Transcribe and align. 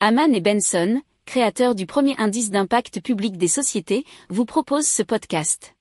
Haman 0.00 0.34
et 0.34 0.42
Benson, 0.42 1.00
créateurs 1.24 1.74
du 1.74 1.86
premier 1.86 2.14
indice 2.18 2.50
d'impact 2.50 3.00
public 3.00 3.38
des 3.38 3.48
sociétés, 3.48 4.04
vous 4.28 4.44
proposent 4.44 4.86
ce 4.86 5.02
podcast. 5.02 5.74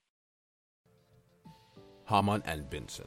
Haman 2.08 2.42
and 2.48 2.62
Benson, 2.72 3.04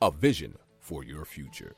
a 0.00 0.10
vision 0.20 0.50
for 0.80 1.04
your 1.04 1.24
future. 1.24 1.70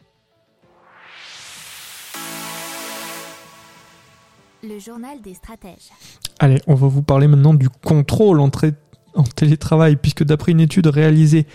Le 4.63 4.79
journal 4.79 5.21
des 5.21 5.35
stratèges. 5.35 5.91
Allez, 6.39 6.63
on 6.67 6.75
va 6.75 6.89
vous 6.89 7.03
parler 7.03 7.29
maintenant 7.29 7.53
du 7.53 7.69
contrôle 7.69 8.41
en, 8.41 8.49
tra- 8.49 8.73
en 9.15 9.25
télétravail, 9.25 9.97
puisque 9.97 10.25
d'après 10.25 10.53
une 10.53 10.61
étude 10.61 10.87
réalisée 10.87 11.47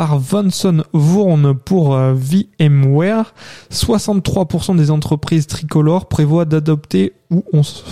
par 0.00 0.18
Vanson 0.18 0.82
Vourne 0.94 1.54
pour 1.54 1.94
euh, 1.94 2.14
VMware, 2.14 3.34
63% 3.70 4.74
des 4.74 4.90
entreprises 4.90 5.46
tricolores 5.46 6.08
prévoient 6.08 6.46
d'adopter 6.46 7.12
ou 7.30 7.44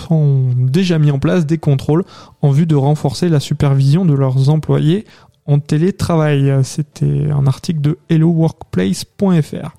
ont 0.09 0.49
déjà 0.57 0.97
mis 0.97 1.11
en 1.11 1.19
place 1.19 1.45
des 1.45 1.59
contrôles 1.59 2.03
en 2.41 2.49
vue 2.49 2.65
de 2.65 2.73
renforcer 2.73 3.29
la 3.29 3.39
supervision 3.39 4.05
de 4.05 4.15
leurs 4.15 4.49
employés 4.49 5.05
en 5.45 5.59
télétravail. 5.59 6.51
C'était 6.63 7.29
un 7.29 7.45
article 7.45 7.81
de 7.81 7.99
helloworkplace.fr. 8.09 9.78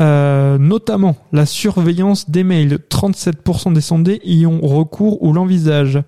Euh, 0.00 0.58
notamment 0.58 1.16
la 1.32 1.44
surveillance 1.44 2.30
des 2.30 2.44
mails. 2.44 2.78
37% 2.88 3.72
des 3.72 3.80
sondés 3.80 4.20
y 4.24 4.46
ont 4.46 4.60
recours 4.60 5.22
ou 5.22 5.32
l'envisagent. 5.32 6.00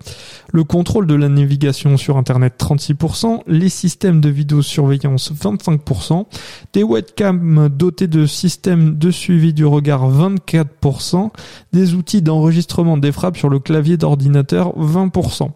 Le 0.53 0.63
contrôle 0.63 1.07
de 1.07 1.15
la 1.15 1.27
navigation 1.27 1.97
sur 1.97 2.17
Internet, 2.17 2.53
36%. 2.57 3.41
Les 3.47 3.69
systèmes 3.69 4.21
de 4.21 4.29
vidéosurveillance, 4.29 5.33
25%. 5.33 6.25
Des 6.73 6.83
webcams 6.83 7.69
dotés 7.69 8.07
de 8.07 8.25
systèmes 8.25 8.97
de 8.97 9.11
suivi 9.11 9.53
du 9.53 9.65
regard, 9.65 10.09
24%. 10.09 11.31
Des 11.73 11.93
outils 11.93 12.21
d'enregistrement 12.21 12.97
des 12.97 13.11
frappes 13.11 13.37
sur 13.37 13.49
le 13.49 13.59
clavier 13.59 13.97
d'ordinateur, 13.97 14.73
20%. 14.77 15.49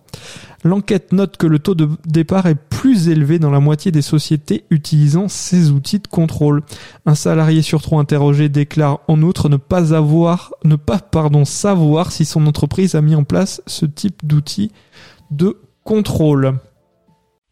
L'enquête 0.65 1.13
note 1.13 1.37
que 1.37 1.45
le 1.45 1.59
taux 1.59 1.75
de 1.75 1.87
départ 2.07 2.47
est 2.47 2.55
plus 2.55 3.07
élevé 3.07 3.37
dans 3.37 3.51
la 3.51 3.59
moitié 3.59 3.91
des 3.91 4.01
sociétés 4.01 4.65
utilisant 4.71 5.27
ces 5.27 5.69
outils 5.69 5.99
de 5.99 6.07
contrôle. 6.07 6.63
Un 7.05 7.13
salarié 7.13 7.61
sur 7.61 7.83
trois 7.83 8.01
interrogé 8.01 8.49
déclare 8.49 9.01
en 9.07 9.21
outre 9.21 9.47
ne 9.47 9.57
pas 9.57 9.93
avoir, 9.93 10.55
ne 10.63 10.75
pas, 10.75 10.97
pardon, 10.97 11.45
savoir 11.45 12.11
si 12.11 12.25
son 12.25 12.47
entreprise 12.47 12.95
a 12.95 13.01
mis 13.01 13.13
en 13.13 13.23
place 13.23 13.61
ce 13.67 13.85
type 13.85 14.25
d'outils 14.25 14.71
de 15.29 15.61
contrôle. 15.83 16.57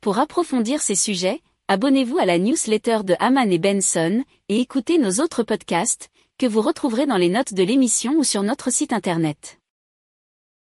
Pour 0.02 0.18
approfondir 0.18 0.82
ces 0.82 0.96
sujets, 0.96 1.42
abonnez-vous 1.68 2.18
à 2.18 2.26
la 2.26 2.40
newsletter 2.40 3.04
de 3.04 3.14
Haman 3.20 3.52
et 3.52 3.60
Benson 3.60 4.24
et 4.50 4.60
écoutez 4.60 4.98
nos 4.98 5.24
autres 5.24 5.44
podcasts 5.44 6.10
que 6.40 6.48
vous 6.48 6.62
retrouverez 6.62 7.06
dans 7.06 7.18
les 7.18 7.30
notes 7.30 7.54
de 7.54 7.62
l'émission 7.62 8.14
ou 8.18 8.24
sur 8.24 8.42
notre 8.42 8.72
site 8.72 8.92
internet. 8.92 9.60